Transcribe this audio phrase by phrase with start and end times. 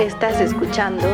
[0.00, 1.08] Estás escuchando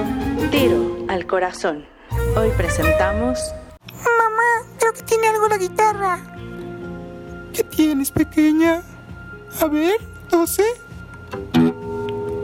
[0.50, 1.86] Tiro al Corazón.
[2.36, 3.38] Hoy presentamos...
[3.80, 6.18] Mamá, creo que tiene algo la guitarra.
[7.54, 8.82] ¿Qué tienes, pequeña?
[9.58, 9.98] A ver,
[10.30, 10.66] no sé.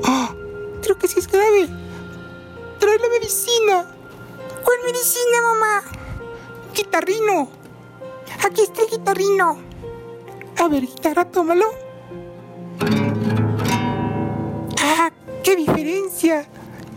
[0.04, 0.34] Ah,
[0.82, 1.68] creo que sí es grave.
[2.78, 3.84] Trae la medicina.
[4.64, 5.82] ¿Cuál medicina, mamá?
[6.74, 7.50] Guitarrino.
[8.46, 9.58] Aquí está el guitarrino.
[10.56, 11.89] A ver, guitarra, tómalo.
[15.42, 16.46] Qué diferencia.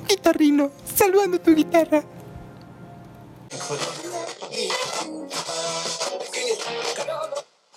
[0.08, 2.04] Guitarrino, salvando tu guitarra.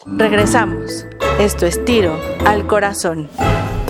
[0.06, 1.06] Regresamos.
[1.38, 3.28] Esto es Tiro al Corazón.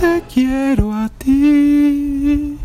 [0.01, 2.59] Te quiero a ti.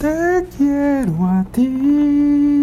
[0.00, 2.61] Te quiero a ti.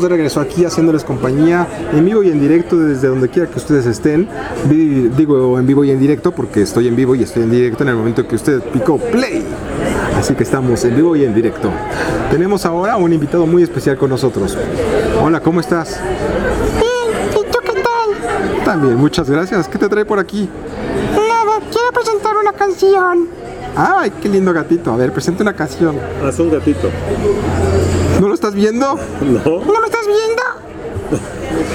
[0.00, 3.58] Estamos de regreso aquí haciéndoles compañía en vivo y en directo desde donde quiera que
[3.58, 4.28] ustedes estén.
[4.68, 7.90] Digo en vivo y en directo porque estoy en vivo y estoy en directo en
[7.90, 9.44] el momento que usted picó play.
[10.16, 11.70] Así que estamos en vivo y en directo.
[12.30, 14.56] Tenemos ahora un invitado muy especial con nosotros.
[15.22, 16.00] Hola, ¿cómo estás?
[16.78, 18.64] Bien, ¿y tú qué tal?
[18.64, 19.68] También, muchas gracias.
[19.68, 20.48] ¿Qué te trae por aquí?
[21.14, 23.28] Nada, quiero presentar una canción.
[23.76, 24.92] ¡Ay, qué lindo gatito!
[24.92, 25.96] A ver, presente una canción.
[26.24, 26.88] Haz un gatito.
[28.50, 28.94] ¿No lo estás viendo?
[29.20, 29.64] No.
[29.64, 30.42] ¿No me estás viendo?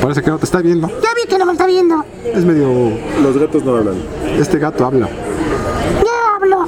[0.02, 0.88] Parece que no te está viendo.
[0.88, 2.04] Ya vi que no me está viendo.
[2.24, 2.92] Es medio...
[3.22, 3.96] Los gatos no hablan.
[4.38, 5.08] Este gato habla.
[5.08, 6.66] Ya hablo.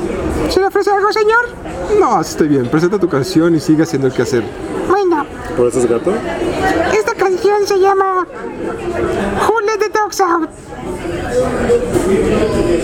[0.49, 1.99] ¿Se le ofrece algo, señor?
[1.99, 2.67] No, así estoy bien.
[2.69, 4.43] Presenta tu canción y sigue haciendo el quehacer.
[4.89, 5.25] Bueno,
[5.55, 6.13] ¿Por eso es gato?
[7.37, 8.25] Canción se llama
[9.47, 10.49] Who Let the Dogs Out.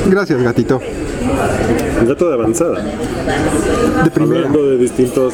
[0.07, 0.79] Gracias, gatito.
[2.01, 2.83] Un gato de avanzada.
[4.03, 4.41] De primera.
[4.47, 5.33] Hablando de distintos,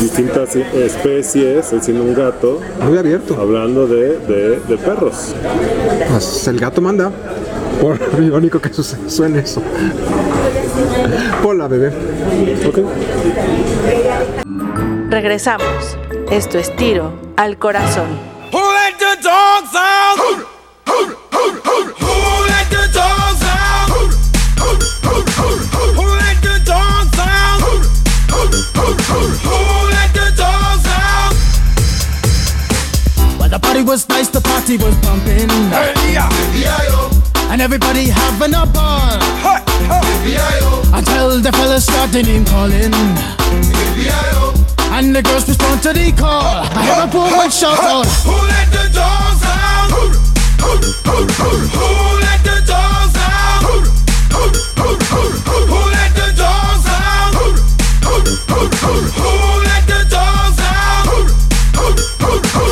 [0.00, 3.36] distintas especies, él siendo un gato, Muy abierto.
[3.38, 5.34] hablando de, de, de perros.
[6.10, 7.10] Pues el gato manda.
[7.80, 9.60] Por irónico que su- suene eso.
[11.44, 11.88] Hola, bebé.
[12.66, 12.78] Ok.
[15.10, 15.98] Regresamos.
[16.30, 18.18] Esto es Tiro al Corazón.
[18.50, 20.18] Who let the dogs out?
[20.18, 20.44] Who
[22.48, 23.90] let the dogs out?
[25.94, 27.60] Who let the dogs out?
[27.60, 29.56] Who
[29.90, 31.34] let the dogs out?
[33.38, 35.50] Well, the party was nice, the party was pumping,
[37.50, 39.18] and everybody having a ball
[40.94, 42.92] until the fellas started name calling.
[44.96, 46.62] And the girls respond to the call.
[46.70, 48.06] I hear a woman shout out.
[48.22, 49.90] Who let the dogs out?
[49.90, 50.06] Who
[52.22, 53.66] let the dogs out?
[53.66, 53.82] Who
[55.90, 57.34] let the dogs out?
[59.18, 59.34] Who
[59.66, 61.10] let the dogs out?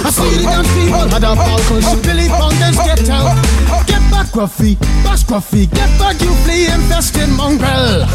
[0.07, 3.35] I see the dance people had a cause Billy Fountains get out.
[3.91, 8.07] Get back, Gruffy, bash Gruffy, get back, you flea infested mongrel.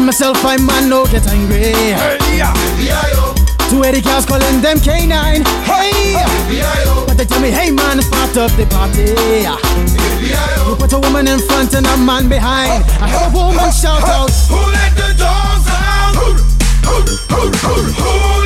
[0.00, 1.74] Tell myself I'm man, no get angry.
[3.68, 5.44] Two Eddie cows calling them canine.
[5.68, 6.16] Hey,
[7.06, 9.12] but they tell me, hey man, it's part of the party.
[10.66, 12.82] You put a woman in front and a man behind.
[12.98, 14.30] I heard a woman shout out.
[14.48, 16.16] Who let the dogs out?
[16.16, 16.32] Who
[17.44, 18.39] let the dogs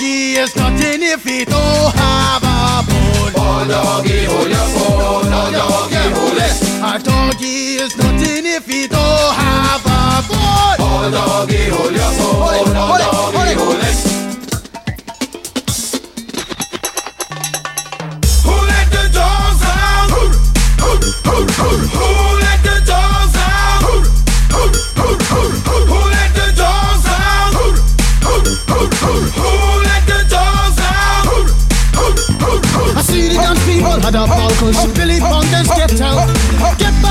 [0.00, 3.32] a is nothing if he don't have a bone.
[3.36, 5.28] Oh, doggy, hold your bone.
[5.28, 6.54] Oh, doggy, hold it.
[6.82, 9.19] A doggy is nothing if he don't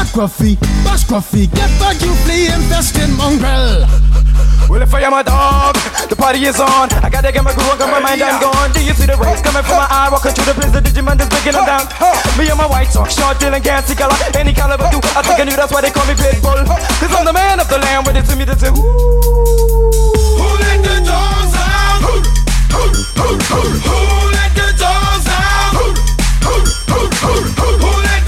[0.10, 3.86] scruffy, bash scruffy, get back you flea infested mongrel.
[4.70, 5.76] Well, if I am a dog,
[6.10, 6.90] the party is on.
[7.02, 8.72] I gotta get my groove on, got my mind, I'm gone.
[8.72, 10.10] Do you see the rays coming from my eye?
[10.12, 11.86] Walking through the place, the Digimon is breaking them down.
[12.38, 14.14] Me and my white talk, short, dealing, gassy color.
[14.34, 16.66] Any caliber, do I think I knew that's why they call me Pitbull.
[16.66, 18.70] Cause I'm the man of the land, with it to me to do.
[18.74, 22.02] Who let the dogs out?
[22.06, 22.14] Who,
[22.74, 22.84] who,
[23.18, 23.98] who, who, who
[24.38, 25.74] let the dogs out?
[25.78, 25.86] Who,
[26.46, 26.56] who,
[26.94, 28.19] who, who, who, who let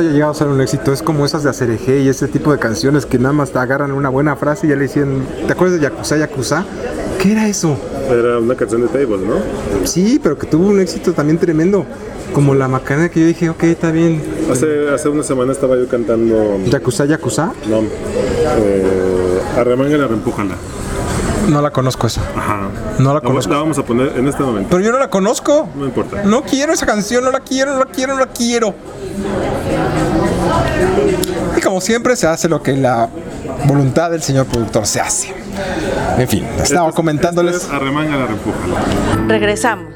[0.00, 0.92] esto haya llegado a ser un éxito.
[0.92, 3.92] Es como esas de Acereje y ese tipo de canciones que nada más te agarran
[3.92, 5.24] una buena frase y ya le dicen.
[5.46, 6.64] ¿Te acuerdas de Yakuza Yakuza?
[7.20, 7.76] ¿Qué era eso?
[8.10, 9.86] Era una canción de Table, ¿no?
[9.86, 11.84] Sí, pero que tuvo un éxito también tremendo.
[12.32, 14.22] Como la Macarena que yo dije, ok, está bien.
[14.50, 16.58] Hace, hace una semana estaba yo cantando.
[16.66, 17.80] Yakuza Yakuza, No.
[17.80, 20.54] Eh, Arremángala, reempújala.
[21.48, 22.20] No la conozco esa.
[22.36, 22.60] Ajá.
[22.98, 23.52] No la La, conozco.
[23.52, 24.68] la vamos a poner en este momento.
[24.70, 25.68] Pero yo no la conozco.
[25.74, 26.22] No importa.
[26.24, 28.74] No quiero esa canción, no la quiero, no la quiero, no la quiero.
[31.56, 33.08] Y como siempre se hace lo que la
[33.64, 35.34] voluntad del señor productor se hace.
[36.18, 37.56] En fin, estaba Esto es- comentándoles.
[37.56, 38.80] esto es Arremángala, reempújala.
[39.28, 39.92] Regresamos.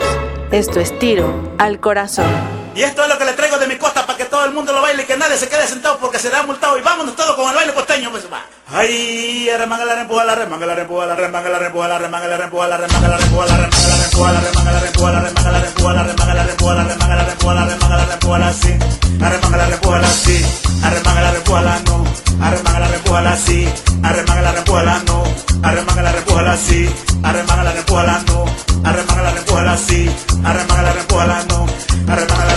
[0.50, 2.26] Esto es tiro al corazón.
[2.74, 4.72] Y esto es lo que le traigo de mi costa para que todo el mundo
[4.72, 6.76] lo baile y que nadie se quede sentado porque será multado.
[6.76, 8.42] Y vámonos todos con el baile costeño, pues va.
[8.72, 12.36] Ay, arremanga la rempuja, la remanga la rempuja, la remanga la rempuja, la remanga la
[12.36, 15.52] rempuja, la remanga la rempuja, la remanga la rempuja, la remanga la rempuja, la remanga
[15.52, 18.52] la rempuja, la remanga la rempuja, la remanga la rempuja, la remanga la rempuja, la
[18.52, 18.78] sí.
[19.22, 20.44] Arremanga la rempuja, la sí.
[20.82, 22.04] Arremanga la rempuja, la no.
[22.42, 23.68] Arremanga la rempuja, la sí.
[24.02, 25.24] Arremanga la rempuja, la no.
[25.62, 26.94] Arremanga la rempuja, la sí.
[27.22, 28.44] Arremanga la rempuja, la no.
[28.84, 30.10] Arremanga la rempuja, la sí.
[30.44, 31.66] Arremanga la rempuja, la no.
[32.08, 32.54] Arremanga la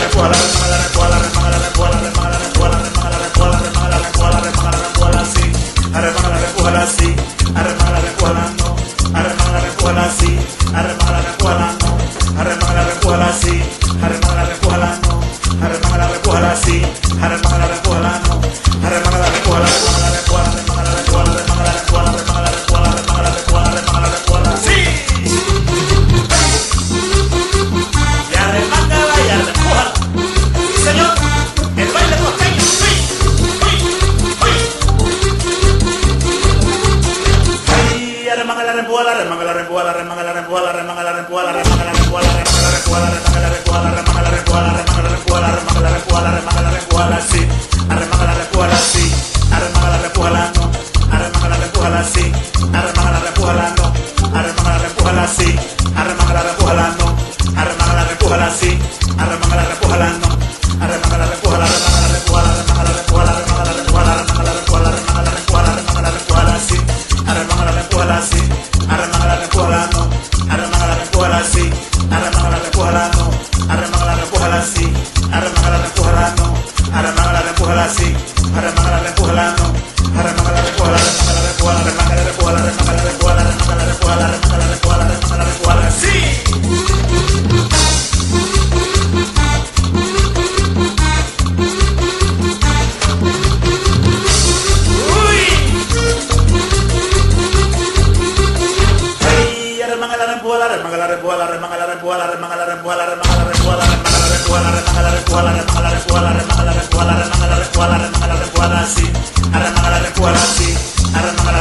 [109.54, 110.70] Arra magara rekualanti
[111.16, 111.60] Arra magara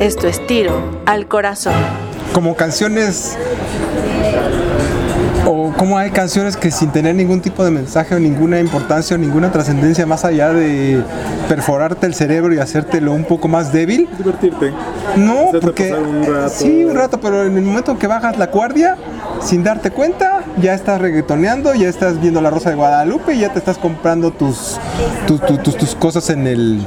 [0.00, 1.74] Esto es tiro al corazón.
[2.32, 3.36] como canciones
[5.44, 9.18] o como hay canciones que sin tener ningún tipo de mensaje o ninguna importancia o
[9.18, 11.02] ninguna trascendencia más allá de
[11.50, 14.08] perforarte el cerebro y hacértelo un poco más débil.
[14.16, 14.72] Divertirte.
[15.16, 16.54] No, porque pasar un rato.
[16.56, 18.96] sí, un rato, pero en el momento en que bajas la guardia,
[19.42, 23.52] sin darte cuenta, ya estás reggaetoneando, ya estás viendo la Rosa de Guadalupe y ya
[23.52, 24.78] te estás comprando tus
[25.26, 26.86] tus, tus, tus- cosas en el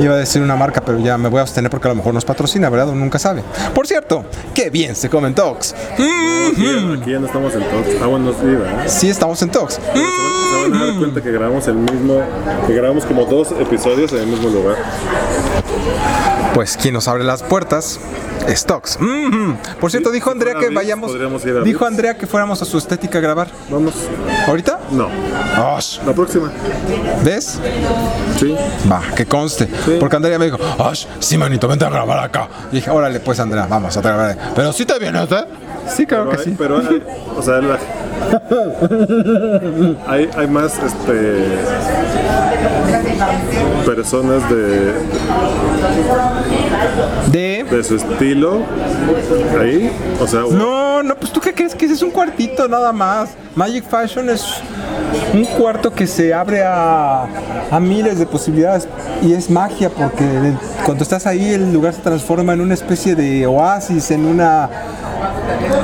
[0.00, 2.12] Iba a decir una marca, pero ya me voy a abstener porque a lo mejor
[2.12, 2.88] nos patrocina, ¿verdad?
[2.88, 3.42] Uno nunca sabe.
[3.74, 5.74] Por cierto, qué bien se comen Tox.
[5.94, 6.02] Aquí,
[7.00, 7.88] aquí ya no estamos en Tox.
[8.02, 8.82] Ah, bueno, sí, ¿verdad?
[8.86, 9.74] Sí, estamos en Tox.
[9.74, 12.20] Se van a dar cuenta que grabamos el mismo,
[12.66, 14.76] que grabamos como dos episodios en el mismo lugar.
[16.54, 17.98] Pues quien nos abre las puertas
[18.46, 18.98] es Tox.
[19.00, 19.56] Mhm.
[19.80, 21.12] Por cierto, dijo Andrea que vayamos.
[21.64, 21.86] Dijo.
[21.86, 23.48] Andrea que fuéramos a su estética a grabar.
[23.70, 23.94] Vamos.
[24.46, 24.80] ¿Ahorita?
[24.90, 25.08] No.
[25.76, 25.98] Osh.
[26.06, 26.50] La próxima.
[27.24, 27.58] ¿Ves?
[28.38, 28.54] Sí.
[28.90, 29.66] Va, que conste.
[29.84, 29.96] Sí.
[29.98, 32.48] Porque Andrea me dijo, Osh, sí, manito, vente a grabar acá.
[32.70, 34.36] Y dije, órale, pues Andrea, vamos a grabar.
[34.54, 35.44] Pero sí te vienes, ¿eh?
[35.96, 36.54] Sí, claro Pero que hay, sí.
[36.58, 37.02] pero hay-
[37.36, 37.78] o sea, la-
[40.06, 41.42] hay, hay más este
[43.86, 44.92] personas de,
[47.30, 47.64] De.
[47.64, 48.62] de su estilo
[49.60, 49.90] ahí.
[50.20, 53.30] O sea, No, no, pues tú qué crees que ese es un cuartito nada más.
[53.54, 54.44] Magic Fashion es
[55.34, 57.26] un cuarto que se abre a,
[57.70, 58.88] a miles de posibilidades
[59.22, 60.24] y es magia porque
[60.84, 64.68] cuando estás ahí el lugar se transforma en una especie de oasis, en una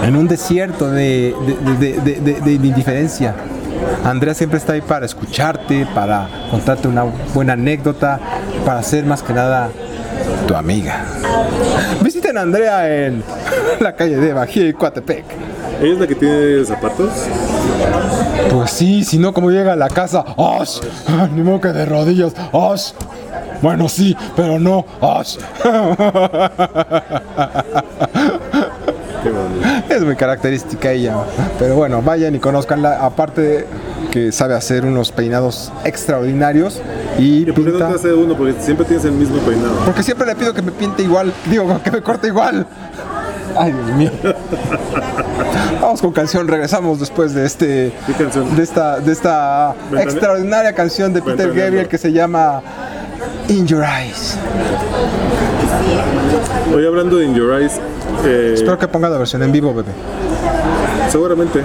[0.02, 1.34] en un desierto de,
[1.78, 3.34] de, de- de- de- de indiferencia.
[4.04, 8.18] Andrea siempre está ahí para escucharte, para contarte una buena anécdota,
[8.64, 9.68] para ser más que nada
[10.46, 11.04] tu amiga.
[12.02, 13.22] Visiten a Andrea en
[13.80, 15.24] la calle de Bají y Coatepec.
[15.80, 17.10] ella es la que tiene zapatos.
[18.52, 20.24] Pues sí, si no, ¿cómo llega a la casa?
[20.36, 20.80] ¡Osh!
[21.34, 22.32] Ni modo que de rodillas.
[22.52, 22.92] ¡Osh!
[23.62, 24.84] Bueno, sí, pero no.
[25.00, 25.36] ¡Osh!
[29.88, 29.94] Qué.
[29.94, 31.16] Es muy característica ella.
[31.58, 33.04] Pero bueno, vayan y conozcanla.
[33.04, 33.66] Aparte de
[34.10, 36.80] que sabe hacer unos peinados extraordinarios
[37.18, 37.88] y ¿Y por qué no pinta.
[37.88, 38.36] te hace uno?
[38.36, 39.74] Porque siempre tienes el mismo peinado.
[39.84, 41.32] Porque siempre le pido que me pinte igual.
[41.46, 42.66] Digo, que me corte igual.
[43.56, 44.10] Ay, Dios mío.
[45.80, 47.66] Vamos con canción, regresamos después de este
[48.56, 51.52] de esta de esta Ventane- extraordinaria canción de Peter.
[51.52, 52.62] Gabriel que se llama
[53.48, 54.36] In Your Eyes.
[56.74, 57.80] Hoy hablando de In Your Eyes,
[58.24, 59.90] eh, Espero que ponga la versión en vivo, bebé.
[61.10, 61.62] seguramente.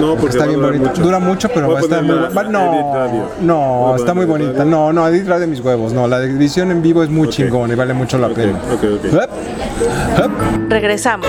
[0.00, 0.90] No, porque Está va a bien durar bonita.
[0.90, 1.02] mucho.
[1.02, 2.42] Dura mucho, pero Voy va a estar muy va-.
[2.44, 4.64] No, no, está muy bonita.
[4.64, 5.92] No, no, Edit Radio de mis huevos.
[5.92, 7.32] No, la edición en vivo es muy Ok.
[7.32, 8.58] chingón y vale mucho la pena.
[8.72, 9.12] ok, ok.
[9.12, 10.70] Hup, hup.
[10.70, 11.28] Regresamos.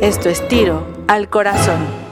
[0.00, 2.09] Esto es tiro al corazón.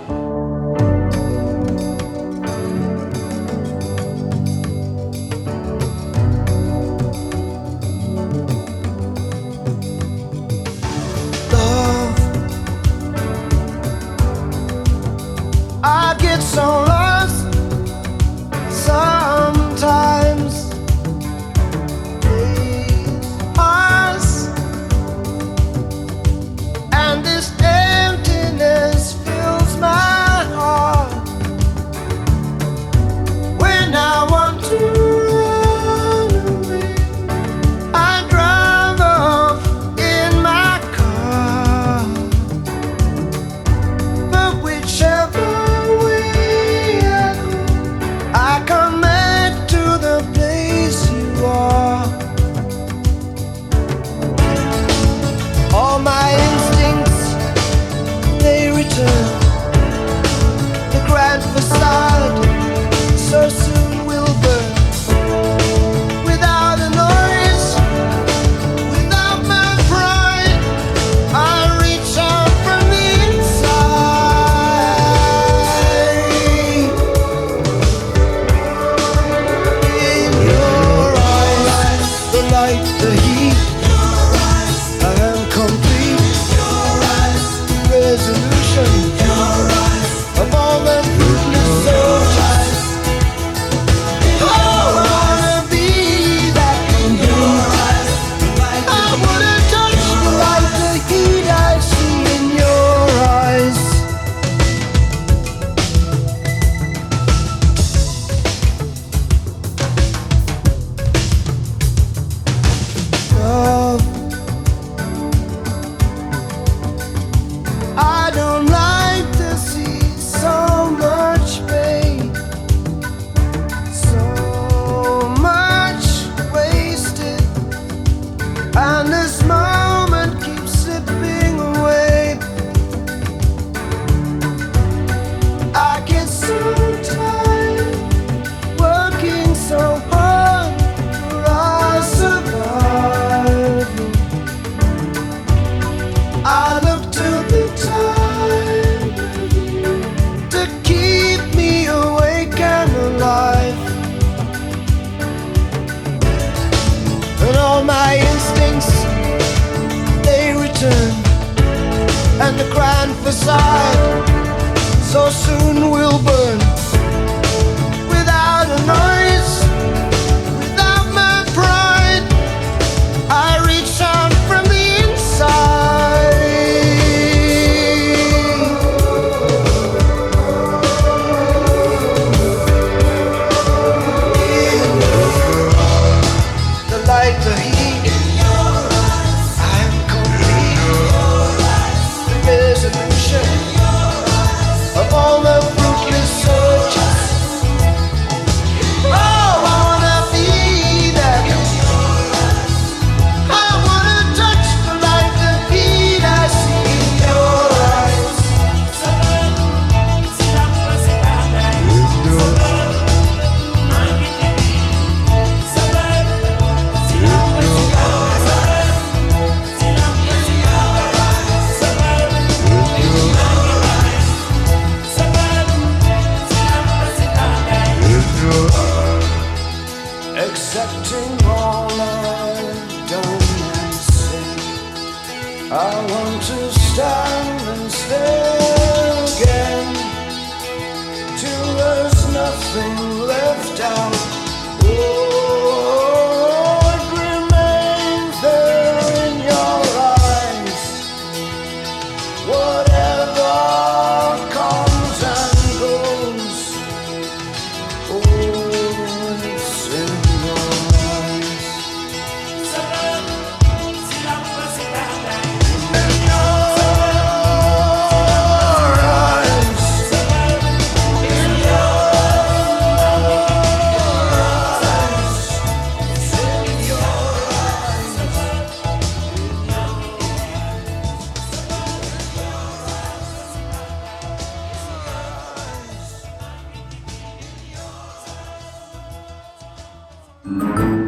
[243.78, 244.17] down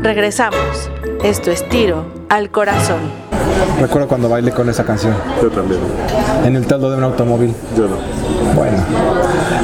[0.03, 0.91] Regresamos.
[1.23, 3.01] Esto es tiro al corazón.
[3.81, 5.15] Recuerdo cuando bailé con esa canción.
[5.43, 5.81] Yo también.
[6.45, 7.55] En el teldo de un automóvil.
[7.77, 7.97] Yo no.
[8.55, 8.79] Bueno.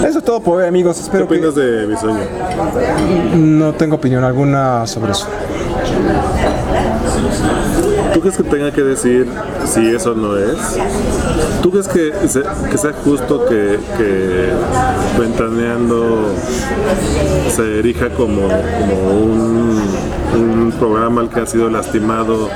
[0.06, 0.96] Eso es todo por hoy, amigos.
[0.96, 2.20] ¿Qué Espero que opinas de mi sueño?
[3.34, 5.26] no tengo opinión alguna sobre eso.
[8.16, 9.26] ¿Tú crees que tenga que decir
[9.66, 10.57] si eso no es?
[11.62, 12.14] ¿Tú crees que,
[12.70, 14.48] que sea justo que, que
[15.20, 16.33] Ventaneando
[17.55, 19.83] se erija como, como un,
[20.34, 22.48] un programa al que ha sido lastimado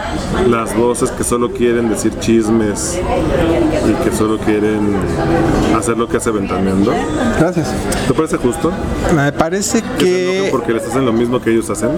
[0.49, 2.99] las voces que solo quieren decir chismes
[3.89, 4.95] y que solo quieren
[5.77, 6.93] hacer lo que hace Ventaneando?
[7.39, 7.69] Gracias.
[8.07, 8.73] ¿Te parece justo?
[9.15, 11.91] Me parece que Porque les hacen lo mismo que ellos hacen.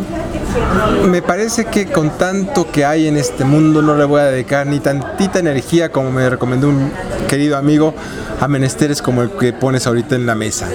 [1.11, 4.67] me parece que con tanto que hay en este mundo no le voy a dedicar
[4.67, 6.91] ni tantita energía como me recomendó un
[7.29, 7.95] querido amigo
[8.41, 10.69] a menesteres como el que pones ahorita en la mesa.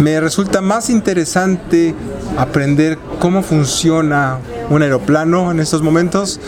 [0.00, 1.94] Me resulta más interesante
[2.38, 4.38] aprender cómo funciona
[4.70, 6.40] un aeroplano en estos momentos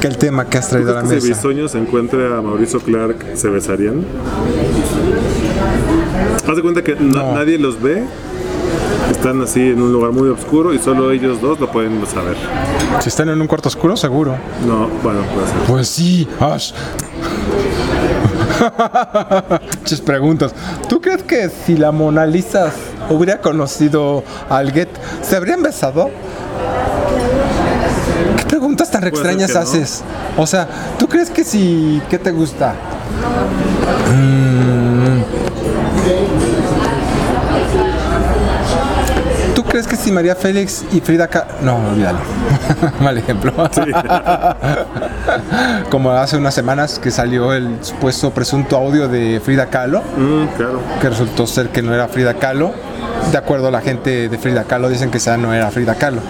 [0.00, 1.26] que el tema que has ¿Tú traído a la que si mesa.
[1.28, 4.04] Bisoño se encuentre a Mauricio Clark, se besarían?
[6.48, 8.02] Haz de cuenta que na- nadie los ve,
[9.10, 12.36] están así en un lugar muy oscuro y solo ellos dos lo pueden saber.
[13.00, 14.36] Si están en un cuarto oscuro, seguro.
[14.66, 15.56] No, bueno, puede ser.
[15.66, 16.72] Pues sí, Ash.
[19.80, 20.54] Muchas preguntas.
[20.88, 22.72] ¿Tú crees que si la Mona Lisa
[23.10, 24.88] hubiera conocido al Get,
[25.22, 26.10] se habrían besado?
[28.36, 29.60] ¿Qué preguntas tan extrañas que no.
[29.60, 30.02] haces?
[30.36, 30.68] O sea,
[30.98, 32.02] ¿tú crees que si...
[32.08, 32.74] ¿Qué te gusta?
[34.14, 34.77] Mm.
[39.78, 41.52] Crees que si María Félix y Frida Kahlo...
[41.62, 42.18] No, olvídalo.
[43.00, 43.52] Mal ejemplo.
[45.90, 50.80] Como hace unas semanas que salió el supuesto presunto audio de Frida Kahlo, Mm, claro.
[51.00, 52.72] que resultó ser que no era Frida Kahlo.
[53.30, 56.22] De acuerdo a la gente de Frida Kahlo, dicen que esa no era Frida Kahlo.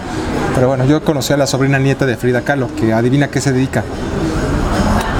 [0.53, 3.51] Pero bueno, yo conocí a la sobrina nieta de Frida Kahlo, que adivina qué se
[3.51, 3.83] dedica.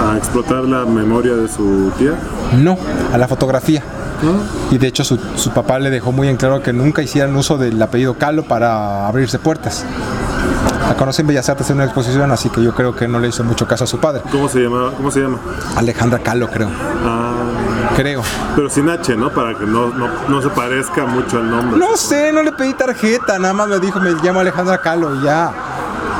[0.04, 2.12] A explotar la memoria de su tía.
[2.58, 2.78] No,
[3.12, 3.82] a la fotografía.
[4.72, 7.58] Y de hecho su, su papá le dejó muy en claro que nunca hicieran uso
[7.58, 9.86] del apellido Kahlo para abrirse puertas.
[10.88, 13.28] La conocí en Bellas Artes en una exposición, así que yo creo que no le
[13.28, 14.22] hizo mucho caso a su padre.
[14.32, 14.92] ¿Cómo se llama?
[14.98, 15.38] ¿Cómo se llama?
[15.76, 16.70] Alejandra Kahlo, creo.
[17.06, 17.34] Ah,
[17.96, 18.22] Creo.
[18.56, 19.30] pero sin H, ¿no?
[19.30, 21.80] Para que no, no, no se parezca mucho al nombre.
[21.80, 25.24] No sé, no le pedí tarjeta, nada más me dijo, me llamo Alejandra Kahlo y
[25.24, 25.52] ya.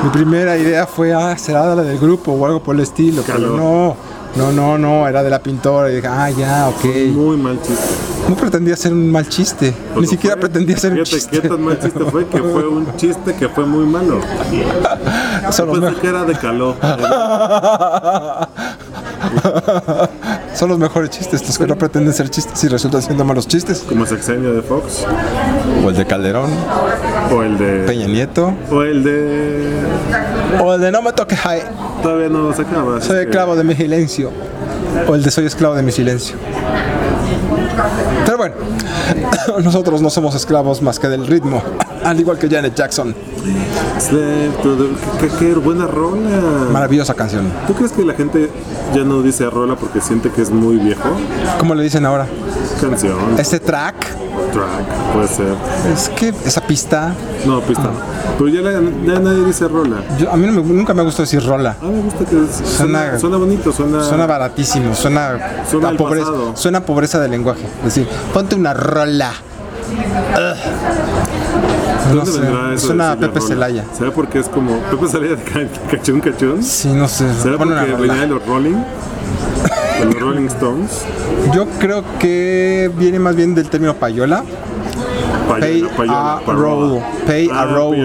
[0.04, 3.38] Mi primera idea fue, ah, será la del grupo o algo por el estilo, pero
[3.38, 3.56] Kahlo.
[3.56, 3.96] no,
[4.36, 5.90] no, no, no, era de la pintora.
[5.90, 6.84] Y dije, ah, ya, ok.
[7.12, 7.84] Muy mal chiste.
[8.28, 9.74] No pretendía ser un mal chiste.
[9.96, 10.48] Ni siquiera fue.
[10.48, 11.40] pretendía ser un chiste.
[11.40, 14.20] qué tan mal chiste fue que fue un chiste que fue muy malo.
[15.42, 16.76] Los, Yo pensé que era de calor.
[20.54, 23.84] son los mejores chistes, estos que no pretenden ser chistes y resultan siendo malos chistes.
[23.88, 25.04] Como sexenio de Fox.
[25.84, 26.50] O el de Calderón,
[27.32, 27.84] O el de.
[27.86, 29.72] Peña Nieto, O el de.
[30.58, 31.62] O el de No me toques, Jai.
[32.02, 33.00] Todavía no se acaba.
[33.00, 34.30] Soy esclavo de mi silencio.
[35.06, 36.36] O el de soy esclavo de mi silencio.
[38.24, 38.54] Pero bueno,
[39.64, 41.62] nosotros no somos esclavos más que del ritmo,
[42.04, 43.14] al igual que Janet Jackson.
[44.10, 46.20] Qué, qué- buena rola.
[46.72, 47.50] Maravillosa canción.
[47.66, 48.50] ¿Tú crees que la gente
[48.94, 51.02] ya no dice rola porque siente que es muy viejo?
[51.58, 52.26] ¿Cómo le dicen ahora?
[52.80, 53.94] Canción, Este track,
[54.52, 55.54] track, puede ser.
[55.92, 57.12] es que esa pista,
[57.44, 57.90] No, pista.
[58.38, 59.96] Pero ya, la- ya nadie dice rola.
[60.18, 61.76] yo- a mí no me- nunca me gusta decir rola.
[61.80, 64.02] A mí me gusta que es- suena, Suena- suena bonito, suena.
[64.02, 65.38] Suena baratísimo, suena,
[65.70, 67.64] Suena pobreza, suena pobreza de lenguaje.
[67.80, 69.29] Es decir, ponte una rola.
[69.90, 73.46] ¿De No dónde sé, vendrá eso de suena a decirle Pepe?
[73.46, 73.84] Celaya.
[73.96, 76.62] ¿Será porque es como Pepe Celaya de ca- cachún cachún?
[76.62, 77.32] Sí, no sé.
[77.34, 78.76] ¿Será porque venía de los Rolling?
[79.98, 81.02] De los Rolling Stones.
[81.54, 84.44] Yo creo que viene más bien del término payola.
[85.58, 87.00] Pay a roll.
[87.26, 87.96] Pay a Ah, roll.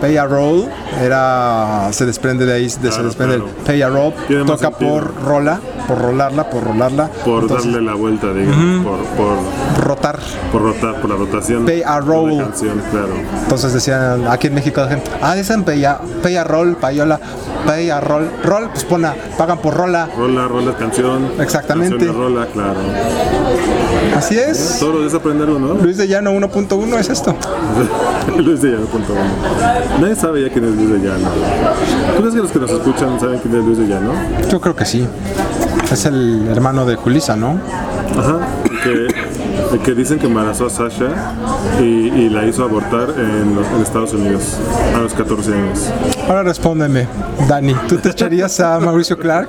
[0.00, 0.68] Pay a roll.
[1.00, 3.50] Era se desprende de ahí, de- se desprende claro.
[3.58, 4.12] el pay a roll,
[4.46, 4.90] toca sentido.
[4.92, 10.18] por rola, por rolarla, por rolarla, Por entonces, darle la vuelta, digamos, por, por, rotar.
[10.52, 12.36] por rotar, por la rotación Pay a roll.
[12.38, 13.08] la canción, claro.
[13.42, 14.82] Entonces decían aquí en México,
[15.22, 17.20] ah, dicen pay a, pay a roll, payola,
[17.66, 20.08] pay a roll, roll, pues pon a- pagan por rola.
[20.16, 21.30] Rola, rola, canción.
[21.40, 21.96] Exactamente.
[21.96, 22.80] Canción rola, claro.
[24.16, 24.80] Así es.
[24.82, 25.74] Los días aprender uno.
[25.74, 27.34] Luis de Llano 1.1 es esto.
[28.38, 28.86] Luis de Llano.
[28.86, 30.00] punto uno.
[30.00, 31.28] Nadie sabe ya quién es Luis de Llano.
[32.16, 34.12] ¿Tú crees que los que nos escuchan saben quién es Luis de Llano?
[34.50, 35.06] Yo creo que sí.
[35.90, 37.58] Es el hermano de Julisa, ¿no?
[38.18, 38.38] Ajá.
[38.82, 39.08] Que,
[39.84, 41.08] que dicen que embarazó a Sasha
[41.80, 44.56] y, y la hizo abortar en, los- en Estados Unidos
[44.94, 45.78] a los 14 años.
[46.28, 47.06] Ahora respóndeme,
[47.48, 49.48] Dani, ¿tú te echarías a Mauricio Clark?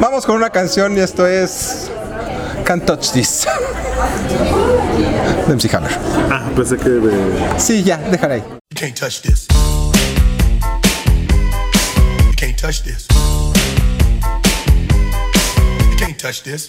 [0.00, 1.90] Vamos con una canción y esto es
[2.64, 3.46] Can't Touch This.
[5.48, 5.90] De MC Hammer.
[6.30, 7.12] Ah, pensé que de.
[7.58, 8.42] Sí, ya, déjala ahí.
[8.70, 9.46] You can't touch this.
[12.26, 13.06] You can't touch this.
[15.90, 16.66] You can't touch this.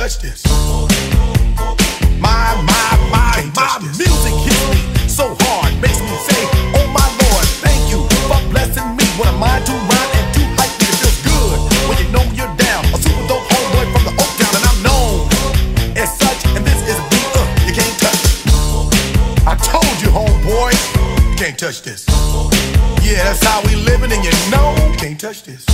[0.00, 0.42] Touch this.
[2.16, 6.40] My, my, my, my music hits me so hard, makes me say,
[6.72, 9.04] Oh my Lord, thank you for blessing me.
[9.20, 12.24] What a mind to rhyme and to hype me, it feels good when you know
[12.32, 12.80] you're down.
[12.88, 15.28] A super dope homeboy from the Oak Town, and I'm known
[15.92, 16.48] as such.
[16.56, 18.24] And this is a beat uh, you can't touch.
[19.44, 20.72] I told you, homeboy,
[21.28, 22.08] you can't touch this.
[23.04, 25.68] Yeah, that's how we living, and you know you can't touch this.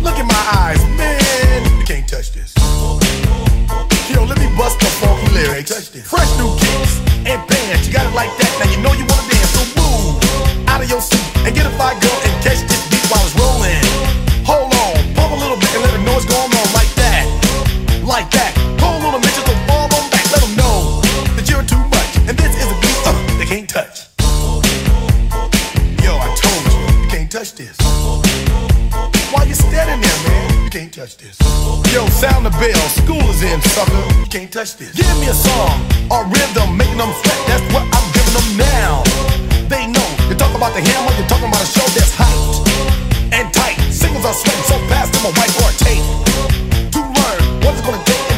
[0.00, 2.56] Look in my eyes, man, you can't touch this.
[4.10, 5.88] Yo, let me bust the funky lyrics.
[6.08, 8.50] Fresh new kicks and bands, you got it like that.
[8.58, 11.70] Now you know you wanna dance, so move out of your seat and get a
[11.76, 12.87] fire girl and catch this
[33.78, 34.02] sucker.
[34.30, 34.92] Can't touch this.
[34.92, 37.38] Give me a song or rhythm, making them sweat.
[37.46, 39.02] That's what I'm giving them now.
[39.70, 40.08] They know.
[40.28, 42.66] You talk about the hammer, you're talking about a show that's hyped
[43.32, 43.78] and tight.
[43.92, 46.06] Singles are sweating so fast, I'm a whiteboard tape.
[46.94, 48.37] To learn what it's gonna take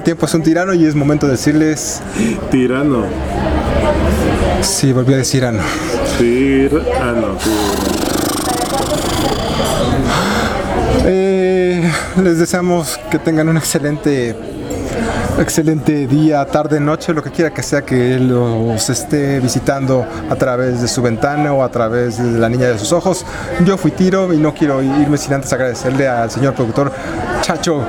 [0.00, 2.00] El tiempo es un tirano y es momento de decirles.
[2.50, 3.04] Tirano.
[4.62, 5.62] Sí, volví a decir ano.
[6.16, 7.36] Tirano.
[11.04, 11.82] Eh,
[12.22, 14.34] les deseamos que tengan un excelente,
[15.38, 20.80] excelente día, tarde, noche, lo que quiera que sea que los esté visitando a través
[20.80, 23.26] de su ventana o a través de la niña de sus ojos.
[23.66, 26.90] Yo fui Tiro y no quiero irme sin antes agradecerle al señor productor
[27.42, 27.84] Chacho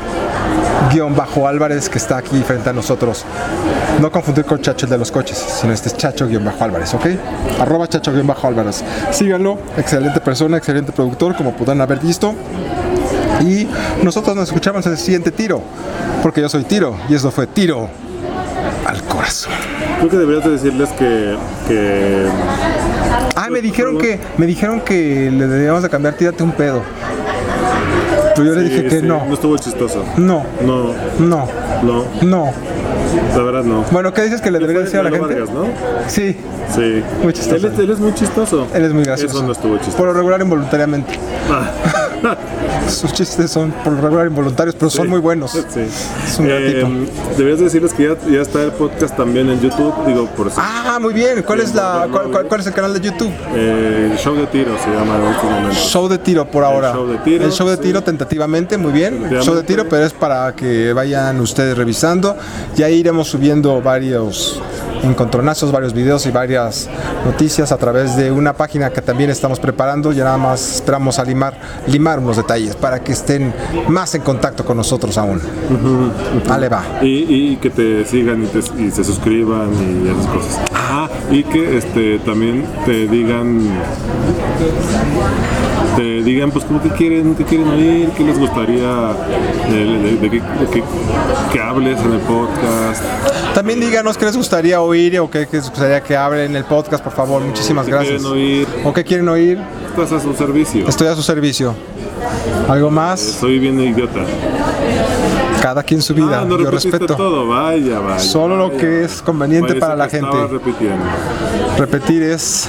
[0.92, 3.26] guion bajo Álvarez que está aquí frente a nosotros.
[4.00, 6.94] No confundir con Chacho el de los coches, sino este es Chacho guion bajo Álvarez,
[6.94, 7.06] ¿ok?
[7.60, 8.84] Arroba Chacho guion bajo Álvarez.
[9.12, 12.34] Síganlo, excelente persona, excelente productor, como podrán haber visto.
[13.42, 13.68] Y
[14.04, 15.62] nosotros nos escuchamos en el siguiente tiro,
[16.22, 17.90] porque yo soy Tiro y esto fue Tiro
[18.86, 19.54] al corazón.
[19.98, 21.36] Creo que deberías de decirles que,
[21.68, 22.28] que
[23.36, 26.84] Ah, me dijeron que me dijeron que le debíamos de cambiar tírate un pedo.
[28.36, 29.26] Pero yo le dije que no.
[29.26, 30.04] No estuvo chistoso.
[30.18, 31.48] No, No, no,
[31.82, 32.52] no, no.
[33.36, 33.84] la verdad no.
[33.92, 35.26] Bueno, ¿qué dices que le debería decir a la gente?
[35.28, 35.66] Vargas, ¿no?
[36.08, 36.36] Sí,
[36.74, 37.04] Sí.
[37.22, 37.68] Muy chistoso.
[37.68, 38.66] Él, es- él es muy chistoso.
[38.74, 39.36] él es muy gracioso.
[39.38, 39.98] Eso no estuvo chistoso.
[39.98, 41.20] Por lo regular involuntariamente.
[41.50, 41.70] Ah.
[42.88, 45.52] Sus chistes son por lo regular involuntarios, pero son muy buenos.
[45.52, 45.60] Sí.
[46.26, 47.08] Es un Eh,
[47.38, 49.94] deberías decirles que ya, ya está el podcast también en YouTube.
[50.06, 50.52] Digo, por.
[50.58, 51.42] Ah, muy bien.
[51.44, 53.32] ¿Cuál es la cuál, cuál- cuál es el canal de YouTube?
[53.56, 55.78] Eh, show de tiro se llama en estos momentos.
[55.78, 56.92] Show de tiro por ahora.
[56.94, 59.30] show de tiro, El show de tiro tentativamente, muy bien.
[59.42, 62.36] Show de tiro, pero es para que vayan ustedes revisando.
[62.76, 64.62] Ya iremos subiendo varios
[65.04, 66.90] encontronazos, varios videos y varias
[67.26, 70.12] noticias a través de una página que también estamos preparando.
[70.12, 71.54] Ya nada más esperamos a limar,
[71.88, 73.54] limar unos detalles para que estén
[73.88, 75.42] más en contacto con nosotros aún.
[76.48, 76.84] Vale, va.
[77.02, 80.60] Y, y que te sigan y, te- y se suscriban y esas cosas.
[80.74, 83.62] Ah, y que este también te digan
[85.96, 89.14] te digan pues como que quieren, qué quieren oír, qué les gustaría
[89.70, 90.40] de, de- que,
[90.72, 90.84] que-
[91.52, 93.04] que hables en el podcast.
[93.54, 96.66] También díganos qué les gustaría oír o qué, qué les gustaría que hable en el
[96.66, 97.42] podcast, por favor.
[97.42, 98.22] Muchísimas qué gracias.
[98.22, 98.68] quieren oír.
[98.84, 99.58] ¿O qué quieren oír?
[99.90, 100.88] Estás a su servicio.
[100.88, 101.74] Estoy a su servicio.
[102.68, 103.22] ¿Algo más?
[103.22, 104.20] Soy bien idiota.
[105.62, 106.42] Cada quien su vida.
[106.42, 107.16] Ah, no Yo respeto.
[107.16, 108.20] todo, vaya, vaya.
[108.20, 110.28] Solo lo que es conveniente para la gente.
[110.50, 111.06] repitiendo.
[111.78, 112.68] Repetir es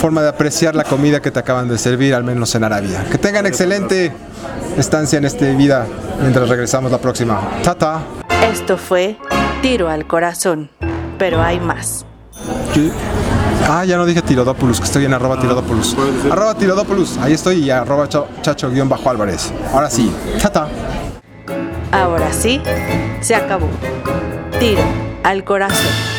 [0.00, 3.04] forma de apreciar la comida que te acaban de servir, al menos en Arabia.
[3.10, 4.12] Que tengan excelente
[4.78, 5.86] estancia en esta vida
[6.20, 7.40] mientras regresamos la próxima.
[7.62, 8.00] Tata.
[8.52, 9.16] Esto fue
[9.62, 10.70] Tiro al Corazón,
[11.18, 12.04] pero hay más.
[13.68, 15.94] Ah, ya no dije Tirodópolis, que estoy en arroba Tirodópolis.
[15.94, 16.32] puede ser.
[16.32, 19.52] Arroba Tirodópolis, ahí estoy y arroba cha- chacho-álvarez.
[19.72, 20.66] Ahora sí, tata.
[21.92, 22.60] Ahora sí,
[23.20, 23.68] se acabó.
[24.58, 24.82] Tiro
[25.22, 26.11] al Corazón.